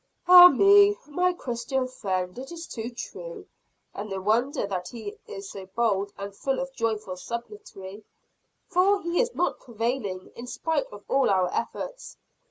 "Ah 0.27 0.47
me, 0.49 0.97
my 1.05 1.31
Christian 1.31 1.87
friend, 1.87 2.39
it 2.39 2.51
is 2.51 2.65
too 2.65 2.89
true! 2.89 3.45
And 3.93 4.09
no 4.09 4.19
wonder 4.19 4.65
that 4.65 4.87
he 4.87 5.15
is 5.27 5.51
so 5.51 5.67
bold, 5.75 6.11
and 6.17 6.35
full 6.35 6.59
of 6.59 6.73
joyful 6.73 7.15
subtlety. 7.17 8.03
For 8.67 9.01
is 9.05 9.29
he 9.29 9.35
not 9.37 9.59
prevailing, 9.59 10.31
in 10.35 10.47
spite 10.47 10.87
of 10.87 11.05
all 11.07 11.29
our 11.29 11.53
efforts? 11.53 12.17